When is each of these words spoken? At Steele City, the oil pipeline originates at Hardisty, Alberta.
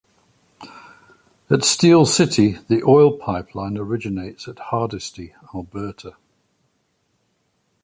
At 1.51 1.63
Steele 1.63 2.07
City, 2.07 2.53
the 2.67 2.81
oil 2.81 3.15
pipeline 3.15 3.77
originates 3.77 4.47
at 4.47 4.55
Hardisty, 4.55 5.35
Alberta. 5.53 6.15